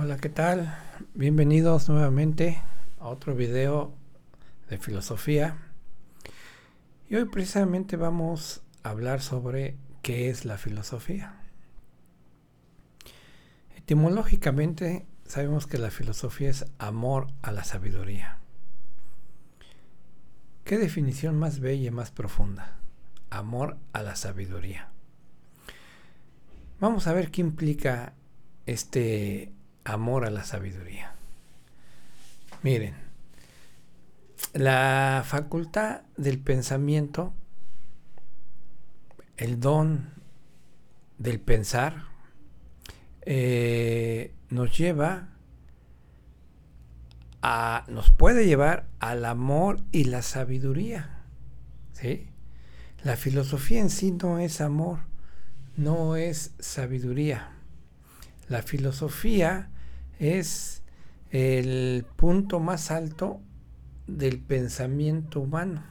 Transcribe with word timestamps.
Hola, 0.00 0.16
¿qué 0.16 0.28
tal? 0.28 0.78
Bienvenidos 1.14 1.88
nuevamente 1.88 2.62
a 3.00 3.08
otro 3.08 3.34
video 3.34 3.92
de 4.70 4.78
filosofía. 4.78 5.58
Y 7.08 7.16
hoy 7.16 7.24
precisamente 7.24 7.96
vamos 7.96 8.62
a 8.84 8.90
hablar 8.90 9.20
sobre 9.20 9.76
qué 10.02 10.30
es 10.30 10.44
la 10.44 10.56
filosofía. 10.56 11.40
Etimológicamente 13.76 15.04
sabemos 15.26 15.66
que 15.66 15.78
la 15.78 15.90
filosofía 15.90 16.50
es 16.50 16.64
amor 16.78 17.26
a 17.42 17.50
la 17.50 17.64
sabiduría. 17.64 18.38
¿Qué 20.62 20.78
definición 20.78 21.36
más 21.36 21.58
bella 21.58 21.88
y 21.88 21.90
más 21.90 22.12
profunda? 22.12 22.78
Amor 23.30 23.76
a 23.92 24.02
la 24.02 24.14
sabiduría. 24.14 24.90
Vamos 26.78 27.08
a 27.08 27.12
ver 27.12 27.32
qué 27.32 27.40
implica 27.40 28.12
este 28.64 29.57
amor 29.88 30.24
a 30.24 30.30
la 30.30 30.44
sabiduría. 30.44 31.14
Miren, 32.62 32.94
la 34.52 35.24
facultad 35.26 36.02
del 36.16 36.38
pensamiento, 36.38 37.32
el 39.36 39.60
don 39.60 40.10
del 41.18 41.40
pensar, 41.40 42.04
eh, 43.22 44.34
nos 44.50 44.76
lleva 44.76 45.28
a, 47.42 47.84
nos 47.88 48.10
puede 48.10 48.46
llevar 48.46 48.88
al 49.00 49.24
amor 49.24 49.80
y 49.90 50.04
la 50.04 50.22
sabiduría. 50.22 51.22
¿sí? 51.92 52.28
La 53.04 53.16
filosofía 53.16 53.80
en 53.80 53.90
sí 53.90 54.12
no 54.12 54.38
es 54.38 54.60
amor, 54.60 54.98
no 55.76 56.16
es 56.16 56.52
sabiduría. 56.58 57.52
La 58.48 58.62
filosofía 58.62 59.70
es 60.18 60.82
el 61.30 62.06
punto 62.16 62.60
más 62.60 62.90
alto 62.90 63.40
del 64.06 64.40
pensamiento 64.40 65.40
humano. 65.40 65.84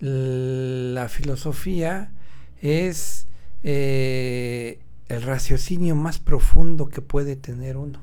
La 0.00 1.08
filosofía 1.08 2.12
es 2.60 3.26
eh, 3.62 4.80
el 5.08 5.22
raciocinio 5.22 5.96
más 5.96 6.18
profundo 6.18 6.88
que 6.88 7.00
puede 7.00 7.36
tener 7.36 7.76
uno. 7.76 8.00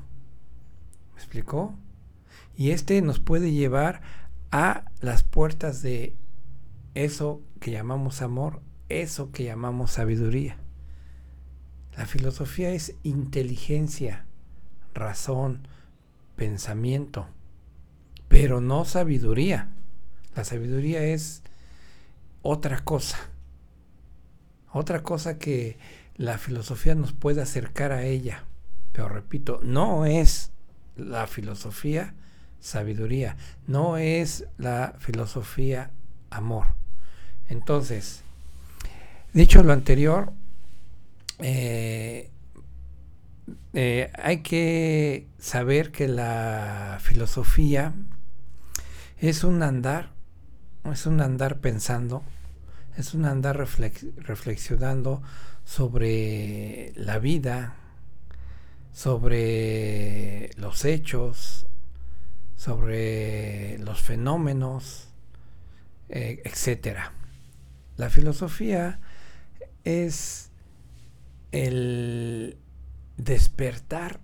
¿Me 1.14 1.20
explicó? 1.20 1.74
Y 2.56 2.70
este 2.70 3.00
nos 3.02 3.20
puede 3.20 3.52
llevar 3.52 4.02
a 4.50 4.84
las 5.00 5.22
puertas 5.22 5.82
de 5.82 6.14
eso 6.94 7.42
que 7.60 7.70
llamamos 7.70 8.22
amor, 8.22 8.62
eso 8.88 9.30
que 9.30 9.44
llamamos 9.44 9.92
sabiduría. 9.92 10.56
La 11.96 12.06
filosofía 12.06 12.70
es 12.70 12.94
inteligencia, 13.02 14.26
razón, 14.96 15.68
pensamiento, 16.36 17.26
pero 18.28 18.60
no 18.60 18.84
sabiduría. 18.84 19.68
La 20.34 20.44
sabiduría 20.44 21.02
es 21.04 21.42
otra 22.42 22.80
cosa. 22.80 23.18
Otra 24.72 25.02
cosa 25.02 25.38
que 25.38 25.78
la 26.16 26.38
filosofía 26.38 26.94
nos 26.94 27.12
puede 27.12 27.40
acercar 27.40 27.92
a 27.92 28.04
ella. 28.04 28.44
Pero 28.92 29.08
repito, 29.08 29.60
no 29.62 30.06
es 30.06 30.50
la 30.96 31.26
filosofía 31.26 32.14
sabiduría, 32.60 33.36
no 33.66 33.96
es 33.96 34.44
la 34.58 34.94
filosofía 34.98 35.90
amor. 36.30 36.66
Entonces, 37.48 38.22
dicho 39.32 39.62
lo 39.62 39.72
anterior, 39.72 40.32
eh, 41.38 42.05
eh, 43.78 44.10
hay 44.14 44.38
que 44.38 45.28
saber 45.38 45.92
que 45.92 46.08
la 46.08 46.98
filosofía 47.02 47.92
es 49.18 49.44
un 49.44 49.62
andar, 49.62 50.14
es 50.90 51.04
un 51.04 51.20
andar 51.20 51.58
pensando, 51.60 52.22
es 52.96 53.12
un 53.12 53.26
andar 53.26 53.58
reflexionando 53.58 55.22
sobre 55.66 56.94
la 56.96 57.18
vida, 57.18 57.76
sobre 58.94 60.48
los 60.56 60.86
hechos, 60.86 61.66
sobre 62.56 63.76
los 63.80 64.00
fenómenos, 64.00 65.10
eh, 66.08 66.40
etc. 66.46 67.10
La 67.98 68.08
filosofía 68.08 69.00
es 69.84 70.50
el 71.52 72.56
despertar 73.16 74.20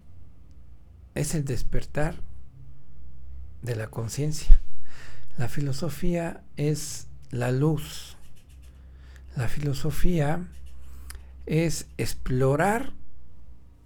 es 1.15 1.35
el 1.35 1.45
despertar 1.45 2.17
de 3.63 3.77
la 3.77 3.89
conciencia. 3.89 4.61
La 5.39 5.49
filosofía 5.49 6.43
es 6.57 7.09
la 7.31 7.53
luz. 7.53 8.17
La 9.37 9.49
filosofía 9.49 10.47
es 11.47 11.87
explorar 11.97 12.93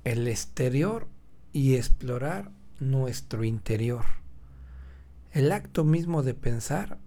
el 0.05 0.29
exterior 0.29 1.09
y 1.53 1.77
explorar 1.77 2.51
nuestro 2.81 3.45
interior. 3.45 4.05
El 5.33 5.53
acto 5.53 5.85
mismo 5.85 6.23
de 6.23 6.35
pensar 6.35 6.99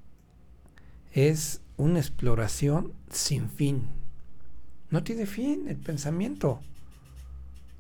es 1.14 1.62
una 1.78 2.00
exploración 2.00 2.94
sin 3.10 3.50
fin. 3.50 3.88
No 4.90 5.04
tiene 5.04 5.26
fin 5.26 5.68
el 5.68 5.78
pensamiento. 5.78 6.62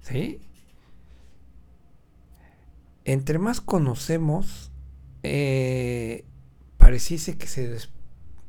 ¿Sí? 0.09 0.41
Entre 3.05 3.37
más 3.37 3.61
conocemos, 3.61 4.71
eh, 5.23 6.25
pareciese 6.77 7.37
que 7.37 7.47
se, 7.47 7.77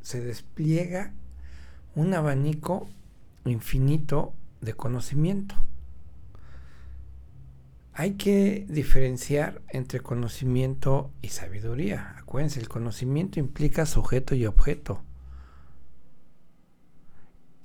se 0.01 0.21
despliega 0.21 1.13
un 1.95 2.15
abanico 2.15 2.89
infinito 3.45 4.35
de 4.61 4.75
conocimiento. 4.75 5.55
Hay 7.93 8.13
que 8.15 8.67
diferenciar 8.69 9.61
entre 9.69 10.01
conocimiento 10.01 11.11
y 11.21 11.29
sabiduría. 11.29 12.15
Acuérdense, 12.19 12.61
el 12.61 12.69
conocimiento 12.69 13.39
implica 13.39 13.85
sujeto 13.85 14.35
y 14.35 14.47
objeto. 14.47 15.03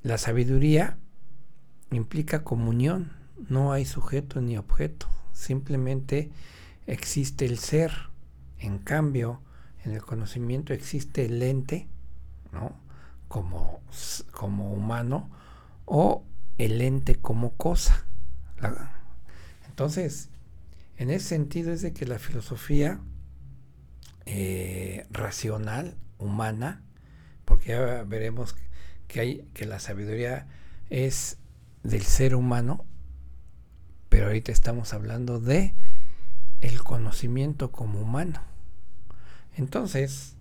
La 0.04 0.18
sabiduría 0.18 0.98
implica 1.92 2.44
comunión, 2.44 3.25
no 3.50 3.72
hay 3.72 3.86
sujeto 3.86 4.42
ni 4.42 4.58
objeto, 4.58 5.08
simplemente 5.34 6.32
existe 6.88 7.46
el 7.46 7.58
ser. 7.58 7.92
En 8.60 8.80
cambio, 8.80 9.42
en 9.84 9.92
el 9.92 10.02
conocimiento 10.02 10.74
existe 10.74 11.26
el 11.26 11.42
ente, 11.44 11.88
¿no? 12.52 12.80
Como, 13.28 13.82
como 14.32 14.74
humano, 14.74 15.30
o 15.86 16.24
el 16.58 16.82
ente 16.82 17.16
como 17.16 17.52
cosa. 17.54 18.06
entonces, 19.68 20.30
en 20.98 21.10
ese 21.10 21.28
sentido 21.28 21.74
es 21.74 21.82
de 21.82 21.94
que 21.94 22.06
la 22.06 22.20
filosofía 22.20 23.00
eh, 24.26 25.06
racional, 25.12 25.98
humana, 26.18 26.82
porque 27.44 27.70
ya 27.70 28.04
veremos 28.04 28.56
que 29.08 29.20
hay 29.20 29.50
que 29.54 29.66
la 29.66 29.80
sabiduría 29.80 30.48
es 30.90 31.38
del 31.84 32.04
ser 32.04 32.36
humano, 32.36 32.86
pero 34.16 34.28
ahorita 34.28 34.54
estamos 34.54 34.94
hablando 34.94 35.42
de 35.42 35.74
el 36.62 36.82
conocimiento 36.84 37.74
como 37.74 38.00
humano. 38.00 38.40
Entonces, 39.58 40.38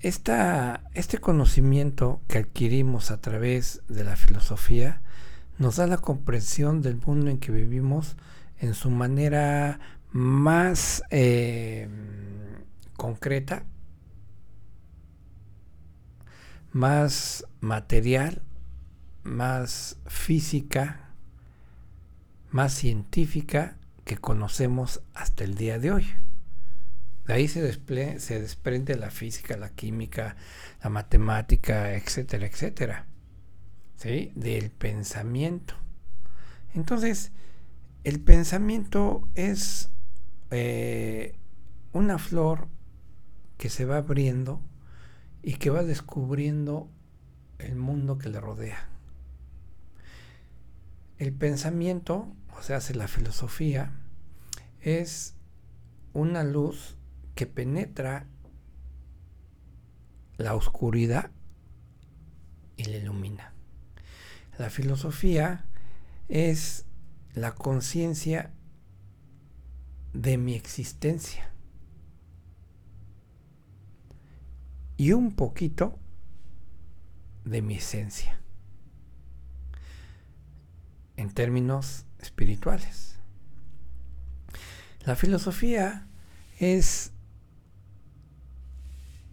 este 0.00 1.18
conocimiento 1.18 2.20
que 2.28 2.36
adquirimos 2.36 3.10
a 3.10 3.22
través 3.22 3.80
de 3.88 4.04
la 4.04 4.16
filosofía 4.16 5.00
nos 5.56 5.76
da 5.76 5.86
la 5.86 5.96
comprensión 5.96 6.82
del 6.82 6.98
mundo 6.98 7.30
en 7.30 7.38
que 7.38 7.52
vivimos 7.52 8.18
en 8.58 8.74
su 8.74 8.90
manera 8.90 9.80
más 10.12 11.04
eh, 11.08 11.88
concreta 12.98 13.64
más 16.70 17.46
material, 17.60 18.42
más 19.22 19.96
física, 20.04 21.05
más 22.56 22.72
científica 22.72 23.76
que 24.06 24.16
conocemos 24.16 25.02
hasta 25.12 25.44
el 25.44 25.56
día 25.56 25.78
de 25.78 25.92
hoy. 25.92 26.06
De 27.26 27.34
ahí 27.34 27.48
se, 27.48 27.70
se 28.18 28.40
desprende 28.40 28.96
la 28.96 29.10
física, 29.10 29.58
la 29.58 29.68
química, 29.68 30.36
la 30.82 30.88
matemática, 30.88 31.92
etcétera, 31.92 32.46
etcétera. 32.46 33.06
¿Sí? 33.96 34.32
Del 34.36 34.70
pensamiento. 34.70 35.74
Entonces, 36.72 37.30
el 38.04 38.20
pensamiento 38.20 39.28
es 39.34 39.90
eh, 40.50 41.34
una 41.92 42.16
flor 42.16 42.68
que 43.58 43.68
se 43.68 43.84
va 43.84 43.98
abriendo 43.98 44.62
y 45.42 45.56
que 45.56 45.68
va 45.68 45.82
descubriendo 45.82 46.88
el 47.58 47.76
mundo 47.76 48.16
que 48.16 48.30
le 48.30 48.40
rodea. 48.40 48.95
El 51.18 51.32
pensamiento 51.32 52.36
o 52.58 52.62
sea, 52.62 52.80
la 52.94 53.08
filosofía, 53.08 53.92
es 54.80 55.34
una 56.12 56.42
luz 56.42 56.96
que 57.34 57.46
penetra 57.46 58.26
la 60.36 60.54
oscuridad 60.54 61.30
y 62.76 62.84
la 62.84 62.96
ilumina. 62.96 63.52
La 64.58 64.70
filosofía 64.70 65.66
es 66.28 66.86
la 67.34 67.54
conciencia 67.54 68.52
de 70.14 70.38
mi 70.38 70.54
existencia. 70.54 71.52
Y 74.96 75.12
un 75.12 75.36
poquito 75.36 75.98
de 77.44 77.60
mi 77.60 77.74
esencia. 77.76 78.40
En 81.16 81.30
términos 81.30 82.04
espirituales. 82.20 83.16
La 85.04 85.16
filosofía 85.16 86.06
es 86.58 87.12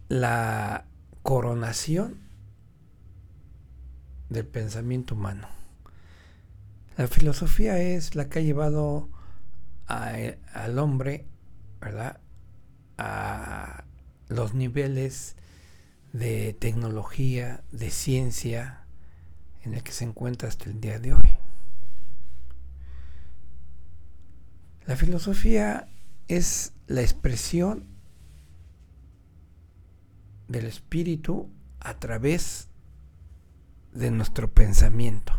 la 0.08 0.86
coronación 1.22 2.18
del 4.28 4.46
pensamiento 4.46 5.14
humano. 5.14 5.48
La 6.96 7.08
filosofía 7.08 7.78
es 7.78 8.14
la 8.14 8.28
que 8.28 8.38
ha 8.38 8.42
llevado 8.42 9.08
al 9.86 10.78
hombre, 10.78 11.26
¿verdad? 11.80 12.20
A 12.96 13.84
los 14.28 14.54
niveles 14.54 15.36
de 16.12 16.52
tecnología, 16.52 17.64
de 17.72 17.90
ciencia, 17.90 18.84
en 19.64 19.74
el 19.74 19.82
que 19.82 19.92
se 19.92 20.04
encuentra 20.04 20.48
hasta 20.48 20.70
el 20.70 20.80
día 20.80 21.00
de 21.00 21.14
hoy. 21.14 21.33
La 24.86 24.96
filosofía 24.96 25.88
es 26.28 26.72
la 26.86 27.00
expresión 27.00 27.86
del 30.48 30.66
espíritu 30.66 31.48
a 31.80 31.94
través 31.94 32.68
de 33.92 34.10
nuestro 34.10 34.52
pensamiento. 34.52 35.32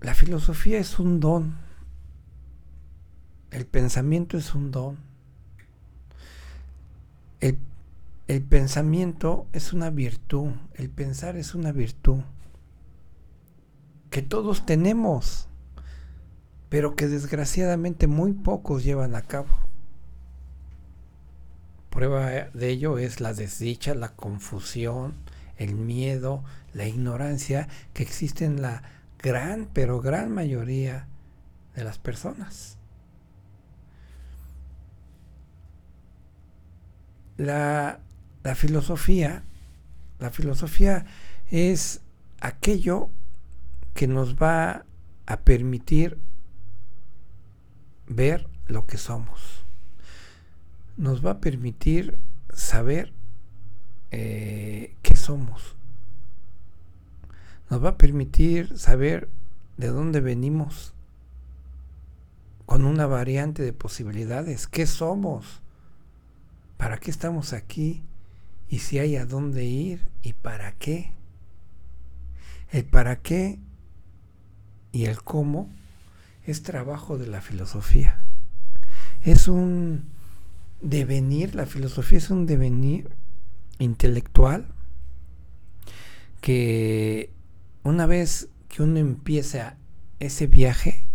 La 0.00 0.14
filosofía 0.14 0.78
es 0.78 0.98
un 0.98 1.20
don. 1.20 1.56
El 3.50 3.66
pensamiento 3.66 4.36
es 4.36 4.54
un 4.54 4.70
don. 4.70 4.98
El, 8.28 8.42
pensamiento 8.42 9.46
es 9.52 9.72
una 9.72 9.90
virtud. 9.90 10.52
El 10.74 10.90
pensar 10.90 11.36
es 11.36 11.54
una 11.54 11.72
virtud. 11.72 12.20
Que 14.16 14.22
todos 14.22 14.64
tenemos. 14.64 15.46
Pero 16.70 16.96
que 16.96 17.06
desgraciadamente 17.06 18.06
muy 18.06 18.32
pocos 18.32 18.82
llevan 18.82 19.14
a 19.14 19.20
cabo. 19.20 19.54
Prueba 21.90 22.30
de 22.30 22.68
ello 22.70 22.96
es 22.96 23.20
la 23.20 23.34
desdicha, 23.34 23.94
la 23.94 24.16
confusión, 24.16 25.12
el 25.58 25.74
miedo, 25.74 26.42
la 26.72 26.86
ignorancia 26.86 27.68
que 27.92 28.04
existe 28.04 28.46
en 28.46 28.62
la 28.62 28.84
gran, 29.18 29.68
pero 29.74 30.00
gran 30.00 30.32
mayoría 30.32 31.08
de 31.74 31.84
las 31.84 31.98
personas. 31.98 32.78
La, 37.36 38.00
la 38.42 38.54
filosofía, 38.54 39.42
la 40.18 40.30
filosofía 40.30 41.04
es 41.50 42.00
aquello 42.40 43.10
que 43.96 44.06
nos 44.06 44.36
va 44.36 44.86
a 45.26 45.40
permitir 45.40 46.18
ver 48.06 48.48
lo 48.68 48.86
que 48.86 48.98
somos. 48.98 49.64
Nos 50.96 51.26
va 51.26 51.32
a 51.32 51.40
permitir 51.40 52.16
saber 52.52 53.12
eh, 54.12 54.94
qué 55.02 55.16
somos 55.16 55.76
nos 57.70 57.84
va 57.84 57.90
a 57.90 57.98
permitir 57.98 58.78
saber 58.78 59.28
de 59.76 59.88
dónde 59.88 60.20
venimos 60.20 60.94
con 62.64 62.84
una 62.84 63.06
variante 63.06 63.62
de 63.62 63.72
posibilidades. 63.72 64.66
¿Qué 64.66 64.86
somos? 64.86 65.60
¿Para 66.76 66.98
qué 66.98 67.10
estamos 67.10 67.52
aquí? 67.52 68.02
Y 68.68 68.80
si 68.80 68.98
hay 68.98 69.16
a 69.16 69.26
dónde 69.26 69.64
ir 69.64 70.00
y 70.22 70.32
para 70.32 70.72
qué. 70.72 71.12
El 72.70 72.84
para 72.84 73.16
qué 73.16 73.58
y 74.96 75.04
el 75.04 75.22
cómo 75.22 75.68
es 76.46 76.62
trabajo 76.62 77.18
de 77.18 77.26
la 77.26 77.42
filosofía. 77.42 78.18
Es 79.22 79.46
un 79.46 80.06
devenir, 80.80 81.54
la 81.54 81.66
filosofía 81.66 82.16
es 82.16 82.30
un 82.30 82.46
devenir 82.46 83.10
intelectual 83.78 84.66
que 86.40 87.30
una 87.82 88.06
vez 88.06 88.48
que 88.68 88.82
uno 88.82 88.98
empieza 88.98 89.76
ese 90.18 90.46
viaje, 90.46 91.06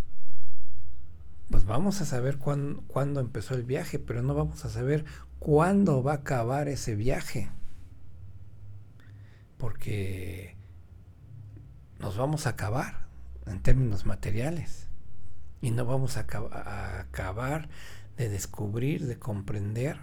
pues 1.50 1.66
vamos 1.66 2.02
a 2.02 2.06
saber 2.06 2.38
cuándo, 2.38 3.20
empezó 3.20 3.56
el 3.56 3.64
viaje, 3.64 3.98
pero 3.98 4.22
no 4.22 4.36
vamos 4.36 4.64
a 4.64 4.70
saber 4.70 5.06
cuándo 5.40 6.04
va 6.04 6.12
a 6.12 6.16
acabar 6.18 6.68
ese 6.68 6.94
viaje. 6.96 7.50
Porque 9.58 10.56
nos 12.00 12.16
vamos 12.16 12.46
a 12.46 12.52
acabar 12.52 13.01
en 13.46 13.62
términos 13.62 14.06
materiales. 14.06 14.88
Y 15.62 15.72
no 15.72 15.86
vamos 15.86 16.18
a, 16.18 17.00
acabar 17.00 17.70
de 18.18 18.30
descubrir, 18.30 19.06
de 19.06 19.18
comprender 19.20 19.98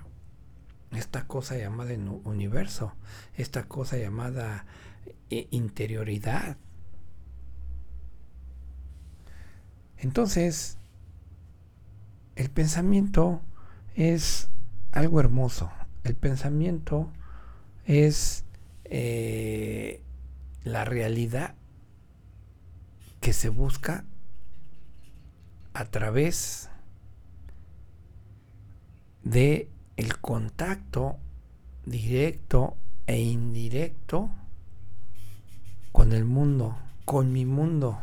esta 0.92 1.26
cosa 1.26 1.56
llamada 1.56 1.92
universo, 2.24 2.94
esta 3.36 3.64
cosa 3.64 3.96
llamada 3.96 4.66
e 5.30 5.48
interioridad. 5.50 6.56
Entonces, 9.98 10.78
el 12.36 12.50
pensamiento 12.50 13.42
es 13.96 14.48
algo 14.92 15.18
hermoso. 15.18 15.70
El 16.04 16.14
pensamiento 16.14 17.10
es 17.84 18.44
eh, 18.84 20.02
la 20.62 20.84
realidad 20.84 21.54
que 23.28 23.34
se 23.34 23.50
busca 23.50 24.06
a 25.74 25.84
través 25.84 26.70
de 29.22 29.68
el 29.98 30.18
contacto 30.18 31.18
directo 31.84 32.74
e 33.06 33.20
indirecto 33.20 34.30
con 35.92 36.12
el 36.12 36.24
mundo, 36.24 36.78
con 37.04 37.30
mi 37.30 37.44
mundo, 37.44 37.98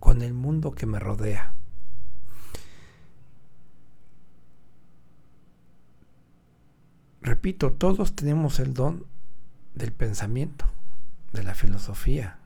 con 0.00 0.20
el 0.20 0.34
mundo 0.34 0.72
que 0.72 0.84
me 0.84 0.98
rodea. 0.98 1.54
Repito, 7.22 7.72
todos 7.72 8.14
tenemos 8.14 8.60
el 8.60 8.74
don 8.74 9.06
del 9.74 9.92
pensamiento, 9.92 10.66
de 11.32 11.42
la 11.42 11.54
filosofía, 11.54 12.38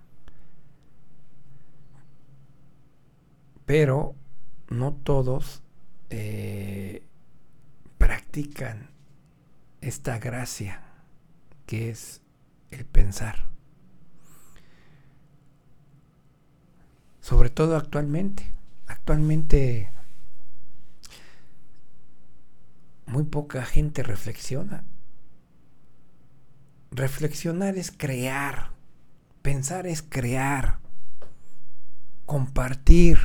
pero 3.66 4.14
no 4.68 4.92
todos 4.92 5.62
eh, 6.10 7.06
practican 7.98 8.90
esta 9.80 10.18
gracia 10.18 10.82
que 11.66 11.90
es 11.90 12.20
el 12.70 12.84
pensar. 12.84 13.52
sobre 17.22 17.48
todo 17.48 17.76
actualmente. 17.76 18.52
Actualmente 18.86 19.90
muy 23.06 23.22
poca 23.22 23.64
gente 23.64 24.02
reflexiona. 24.02 24.84
Reflexionar 26.90 27.78
es 27.78 27.90
crear, 27.90 28.70
pensar 29.40 29.86
es 29.86 30.02
crear, 30.02 30.78
compartir, 32.26 33.18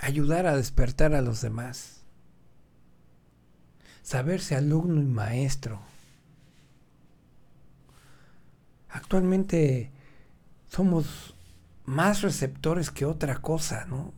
ayudar 0.00 0.46
a 0.46 0.56
despertar 0.56 1.14
a 1.14 1.20
los 1.20 1.40
demás, 1.40 2.00
saberse 4.02 4.56
alumno 4.56 5.00
y 5.00 5.06
maestro. 5.06 5.80
Actualmente 8.88 9.90
somos 10.68 11.34
más 11.84 12.22
receptores 12.22 12.90
que 12.90 13.04
otra 13.04 13.36
cosa, 13.36 13.84
¿no? 13.84 14.12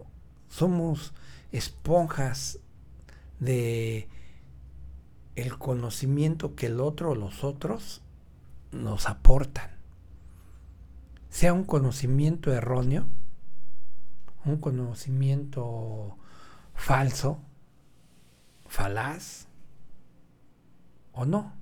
Somos 0.48 1.12
esponjas 1.50 2.58
de 3.40 4.08
el 5.34 5.58
conocimiento 5.58 6.54
que 6.54 6.66
el 6.66 6.80
otro 6.80 7.10
o 7.10 7.14
los 7.14 7.42
otros 7.42 8.02
nos 8.70 9.08
aportan. 9.08 9.70
Sea 11.28 11.52
un 11.52 11.64
conocimiento 11.64 12.52
erróneo, 12.52 13.06
un 14.44 14.56
conocimiento 14.58 16.16
falso, 16.74 17.40
falaz 18.66 19.46
o 21.12 21.24
no. 21.24 21.52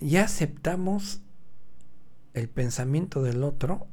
Ya 0.00 0.24
aceptamos 0.24 1.20
el 2.34 2.48
pensamiento 2.48 3.22
del 3.22 3.44
otro 3.44 3.86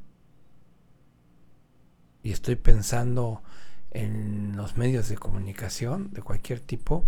y 2.22 2.32
estoy 2.32 2.56
pensando 2.56 3.42
en 3.90 4.56
los 4.56 4.76
medios 4.76 5.08
de 5.08 5.16
comunicación 5.16 6.12
de 6.12 6.22
cualquier 6.22 6.60
tipo 6.60 7.04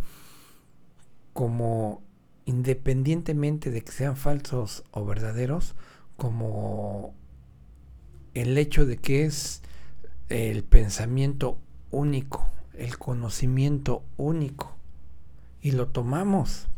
como 1.32 2.02
independientemente 2.44 3.70
de 3.70 3.82
que 3.82 3.92
sean 3.92 4.16
falsos 4.16 4.84
o 4.90 5.04
verdaderos 5.04 5.74
como 6.16 7.14
el 8.34 8.56
hecho 8.58 8.86
de 8.86 8.96
que 8.96 9.24
es 9.24 9.62
el 10.28 10.64
pensamiento 10.64 11.58
único, 11.90 12.48
el 12.74 12.98
conocimiento 12.98 14.02
único. 14.16 14.76
Y 15.60 15.72
lo 15.72 15.88
tomamos, 15.88 16.68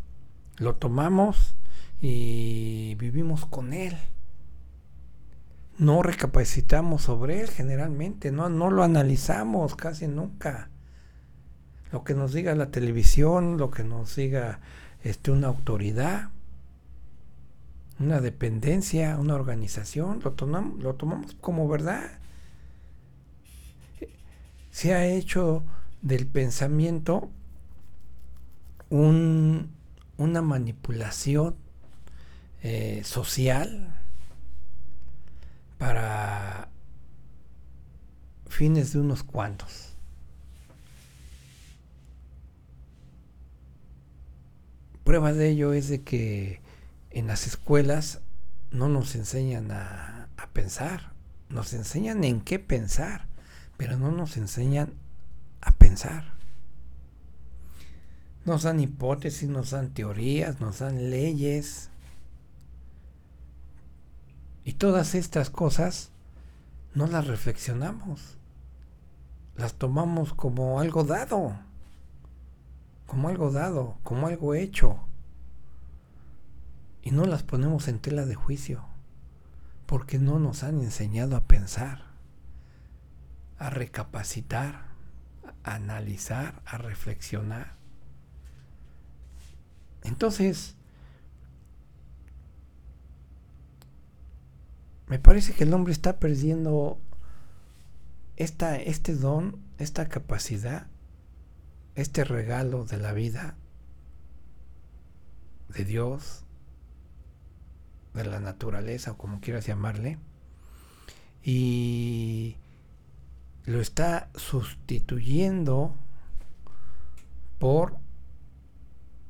lo 0.57 0.77
tomamos 0.77 1.57
y 2.01 2.97
vivimos 2.97 3.47
con 3.47 3.73
él. 3.73 3.97
No 5.79 6.03
recapacitamos 6.03 7.03
sobre 7.03 7.41
él 7.41 7.49
generalmente, 7.49 8.31
no, 8.31 8.49
no 8.49 8.71
lo 8.71 8.83
analizamos 8.83 9.75
casi 9.75 10.07
nunca. 10.07 10.69
Lo 11.93 12.05
que 12.05 12.15
nos 12.15 12.33
diga 12.33 12.55
la 12.55 12.71
televisión, 12.71 13.57
lo 13.57 13.71
que 13.71 13.85
nos 13.85 14.17
diga 14.17 14.61
este, 15.03 15.31
una 15.31 15.49
autoridad, 15.49 16.31
una 18.01 18.21
dependencia, 18.21 19.17
una 19.19 19.35
organización, 19.35 20.21
lo 20.23 20.33
tomamos, 20.33 21.35
como 21.41 21.69
verdad. 21.69 22.19
Se 24.71 24.95
ha 24.95 25.07
hecho 25.07 25.63
del 26.03 26.27
pensamiento 26.27 27.31
un, 28.91 29.71
una 30.19 30.43
manipulación 30.43 31.55
eh, 32.63 33.03
social 33.05 33.95
para 35.79 36.69
fines 38.49 38.93
de 38.93 39.01
unos 39.01 39.23
cuantos. 39.23 39.95
Prueba 45.05 45.33
de 45.33 45.51
ello 45.51 45.73
es 45.73 45.89
de 45.89 46.03
que 46.03 46.64
en 47.15 47.29
las 47.29 47.47
escuelas 47.47 48.21
no 48.73 48.89
nos 48.89 49.15
enseñan 49.15 49.71
a, 49.71 50.29
pensar, 50.53 51.13
nos 51.49 51.73
enseñan 51.73 52.23
en 52.23 52.41
qué 52.41 52.59
pensar, 52.59 53.27
pero 53.77 53.97
no 53.97 54.11
nos 54.13 54.37
enseñan 54.37 54.93
a 55.61 55.73
pensar. 55.73 56.35
Nos 58.45 58.65
dan 58.65 58.81
hipótesis, 58.81 59.49
nos 59.49 59.71
dan 59.71 59.95
teorías, 59.95 60.61
nos 60.61 60.81
dan 60.81 61.11
leyes. 61.11 61.89
Y 64.65 64.75
todas 64.75 65.15
estas 65.15 65.51
cosas 65.51 66.11
no 66.95 67.07
las 67.07 67.27
reflexionamos. 67.27 68.37
Las 69.57 69.75
tomamos 69.75 70.35
como 70.35 70.81
algo 70.81 71.05
dado. 71.05 71.57
Como 73.07 73.29
algo 73.29 73.51
dado, 73.51 73.97
como 74.03 74.27
algo 74.27 74.55
hecho 74.55 75.01
y 77.05 77.11
no 77.11 77.27
las 77.27 77.43
ponemos 77.43 77.87
en 77.89 77.99
tela 77.99 78.25
de 78.25 78.35
juicio, 78.35 78.83
porque 79.85 80.19
no 80.19 80.39
nos 80.39 80.65
han 80.65 80.81
enseñado 80.81 81.37
a 81.37 81.45
pensar, 81.45 82.07
a 83.59 83.69
recapacitar, 83.69 84.87
a 85.65 85.75
analizar, 85.75 86.63
a 86.65 86.79
reflexionar. 86.79 87.75
Entonces, 90.03 90.77
me 95.07 95.19
parece 95.19 95.53
que 95.53 95.65
el 95.65 95.75
hombre 95.75 95.93
está 95.93 96.19
perdiendo 96.19 96.99
esta, 98.37 98.77
este 98.77 99.15
don, 99.15 99.63
esta 99.77 100.09
capacidad, 100.09 100.87
este 101.97 102.25
regalo 102.25 102.87
de 102.87 102.97
la 102.97 103.13
vida 103.13 103.57
de 105.69 105.85
Dios, 105.85 106.44
de 108.15 108.25
la 108.25 108.41
naturaleza 108.41 109.13
o 109.13 109.19
como 109.19 109.41
quieras 109.41 109.67
llamarle, 109.67 110.19
y 111.43 112.57
lo 113.65 113.81
está 113.81 114.31
sustituyendo 114.35 115.95
por 117.59 117.97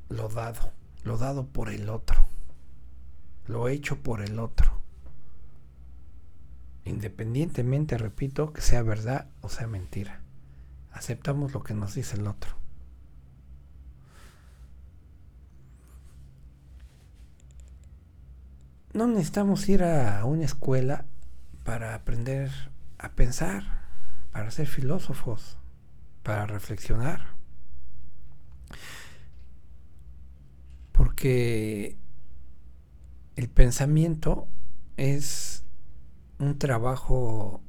lo 0.09 0.29
dado, 0.29 0.71
lo 1.03 1.17
dado 1.17 1.47
por 1.47 1.69
el 1.69 1.89
otro, 1.89 2.25
lo 3.47 3.67
hecho 3.67 4.01
por 4.01 4.21
el 4.21 4.39
otro. 4.39 4.81
Independientemente, 6.85 7.97
repito, 7.97 8.53
que 8.53 8.61
sea 8.61 8.83
verdad 8.83 9.27
o 9.41 9.49
sea 9.49 9.65
mentira. 9.67 10.21
Aceptamos 10.91 11.53
lo 11.53 11.63
que 11.63 11.73
nos 11.73 11.95
dice 11.95 12.15
el 12.15 12.27
otro. 12.27 12.64
No 18.95 19.07
necesitamos 19.07 19.67
ir 19.67 19.83
a 19.83 20.23
una 20.23 20.45
escuela 20.45 21.03
para 21.65 21.95
aprender 21.95 22.49
a 22.97 23.09
pensar, 23.09 23.81
para 24.31 24.49
ser 24.51 24.67
filósofos, 24.67 25.57
para 26.23 26.45
reflexionar. 26.45 27.35
Porque 30.93 31.97
el 33.35 33.49
pensamiento 33.49 34.47
es 34.95 35.65
un 36.39 36.57
trabajo 36.57 37.61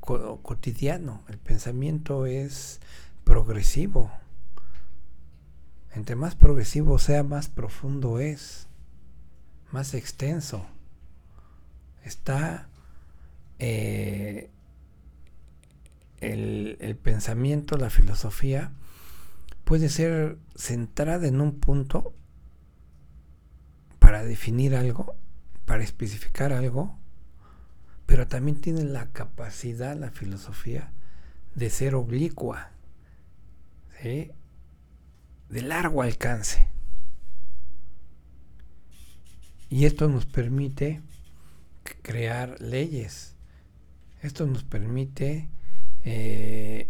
cotidiano, 0.00 1.22
el 1.28 1.38
pensamiento 1.38 2.26
es 2.26 2.78
progresivo. 3.24 4.12
Entre 5.94 6.14
más 6.14 6.34
progresivo 6.34 6.98
sea, 6.98 7.22
más 7.22 7.48
profundo 7.48 8.18
es 8.18 8.68
más 9.74 9.92
extenso. 9.94 10.64
Está 12.04 12.68
eh, 13.58 14.48
el, 16.20 16.76
el 16.80 16.96
pensamiento, 16.96 17.76
la 17.76 17.90
filosofía, 17.90 18.70
puede 19.64 19.88
ser 19.88 20.38
centrada 20.54 21.26
en 21.26 21.40
un 21.40 21.58
punto 21.58 22.14
para 23.98 24.22
definir 24.22 24.76
algo, 24.76 25.16
para 25.66 25.82
especificar 25.82 26.52
algo, 26.52 26.96
pero 28.06 28.28
también 28.28 28.60
tiene 28.60 28.84
la 28.84 29.10
capacidad, 29.10 29.96
la 29.96 30.12
filosofía, 30.12 30.92
de 31.56 31.68
ser 31.68 31.96
oblicua, 31.96 32.70
de 34.00 35.62
largo 35.62 36.02
alcance. 36.02 36.73
Y 39.70 39.86
esto 39.86 40.08
nos 40.08 40.26
permite 40.26 41.00
crear 42.02 42.60
leyes. 42.60 43.34
Esto 44.22 44.46
nos 44.46 44.64
permite 44.64 45.48
eh, 46.04 46.88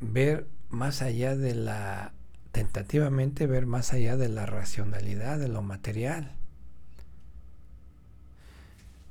ver 0.00 0.46
más 0.70 1.02
allá 1.02 1.36
de 1.36 1.54
la, 1.54 2.12
tentativamente 2.52 3.46
ver 3.46 3.66
más 3.66 3.92
allá 3.92 4.16
de 4.16 4.28
la 4.28 4.46
racionalidad, 4.46 5.38
de 5.38 5.48
lo 5.48 5.62
material. 5.62 6.34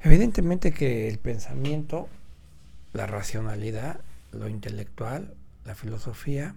Evidentemente 0.01 0.71
que 0.71 1.07
el 1.07 1.17
pensamiento, 1.17 2.07
la 2.93 3.07
racionalidad, 3.07 3.99
lo 4.31 4.47
intelectual, 4.47 5.33
la 5.65 5.75
filosofía, 5.75 6.55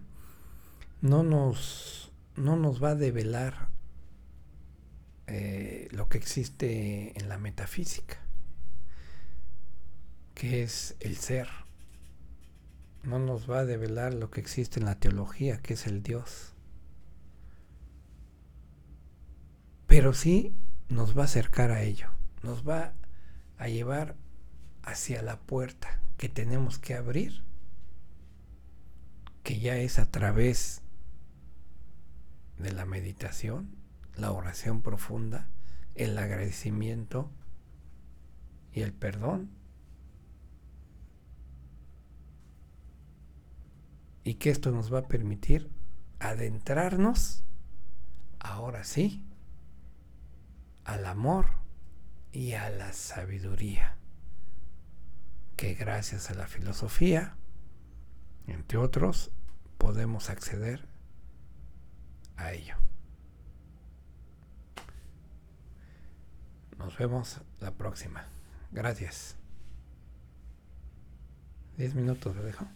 no 1.00 1.22
nos, 1.22 2.12
no 2.36 2.56
nos 2.56 2.82
va 2.82 2.90
a 2.90 2.94
develar 2.94 3.68
eh, 5.32 5.86
lo 5.92 6.08
que 6.08 6.18
existe 6.18 7.16
en 7.16 7.28
la 7.28 7.38
metafísica, 7.38 8.18
que 10.34 10.64
es 10.64 10.96
el 10.98 11.16
ser. 11.16 11.46
No 13.04 13.20
nos 13.20 13.48
va 13.48 13.60
a 13.60 13.64
develar 13.64 14.12
lo 14.12 14.32
que 14.32 14.40
existe 14.40 14.80
en 14.80 14.86
la 14.86 14.98
teología, 14.98 15.58
que 15.58 15.74
es 15.74 15.86
el 15.86 16.02
Dios. 16.02 16.54
Pero 19.86 20.14
sí 20.14 20.52
nos 20.88 21.16
va 21.16 21.22
a 21.22 21.26
acercar 21.26 21.70
a 21.70 21.82
ello, 21.82 22.08
nos 22.42 22.68
va 22.68 22.92
a 23.56 23.68
llevar 23.68 24.16
hacia 24.82 25.22
la 25.22 25.38
puerta 25.38 26.00
que 26.16 26.28
tenemos 26.28 26.80
que 26.80 26.94
abrir, 26.94 27.44
que 29.44 29.60
ya 29.60 29.76
es 29.76 30.00
a 30.00 30.10
través 30.10 30.82
de 32.58 32.72
la 32.72 32.84
meditación, 32.84 33.79
la 34.16 34.32
oración 34.32 34.82
profunda, 34.82 35.48
el 35.94 36.16
agradecimiento 36.18 37.30
y 38.72 38.82
el 38.82 38.92
perdón. 38.92 39.50
Y 44.24 44.34
que 44.34 44.50
esto 44.50 44.70
nos 44.70 44.92
va 44.92 45.00
a 45.00 45.08
permitir 45.08 45.70
adentrarnos, 46.18 47.42
ahora 48.38 48.84
sí, 48.84 49.24
al 50.84 51.06
amor 51.06 51.46
y 52.32 52.52
a 52.52 52.70
la 52.70 52.92
sabiduría, 52.92 53.96
que 55.56 55.74
gracias 55.74 56.30
a 56.30 56.34
la 56.34 56.46
filosofía, 56.46 57.36
entre 58.46 58.78
otros, 58.78 59.32
podemos 59.78 60.30
acceder 60.30 60.86
a 62.36 62.52
ello. 62.52 62.76
Nos 66.80 66.96
vemos 66.96 67.42
la 67.60 67.72
próxima. 67.72 68.24
Gracias. 68.72 69.36
Diez 71.76 71.94
minutos, 71.94 72.34
¿lo 72.34 72.42
dejo? 72.42 72.66